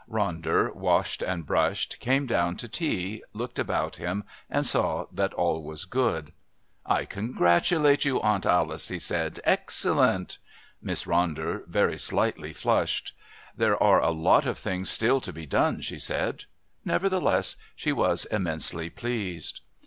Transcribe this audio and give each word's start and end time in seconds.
Ronder, 0.09 0.73
washed 0.75 1.21
and 1.21 1.45
brushed, 1.45 1.99
came 1.99 2.25
down 2.25 2.57
to 2.57 2.67
tea, 2.67 3.21
looked 3.33 3.59
about 3.59 3.97
him, 3.97 4.23
and 4.49 4.65
saw 4.65 5.05
that 5.11 5.31
all 5.35 5.61
was 5.61 5.85
good. 5.85 6.33
"I 6.87 7.05
congratulate 7.05 8.03
you, 8.03 8.19
Aunt 8.21 8.47
Alice," 8.47 8.87
he 8.87 8.97
said 8.97 9.39
"excellent!" 9.43 10.39
Miss 10.81 11.03
Ronder 11.03 11.67
very 11.67 11.99
slightly 11.99 12.51
flushed. 12.51 13.13
"There 13.55 13.77
are 13.83 14.01
a 14.01 14.09
lot 14.09 14.47
of 14.47 14.57
things 14.57 14.89
still 14.89 15.21
to 15.21 15.31
be 15.31 15.45
done," 15.45 15.81
she 15.81 15.99
said; 15.99 16.45
nevertheless 16.83 17.55
she 17.75 17.91
was 17.91 18.25
immensely 18.25 18.89
pleased. 18.89 19.61